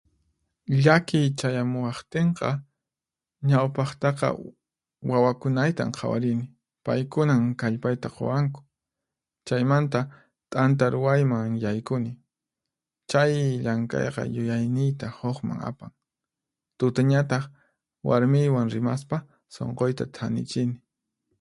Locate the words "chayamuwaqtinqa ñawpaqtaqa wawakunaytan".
1.39-5.89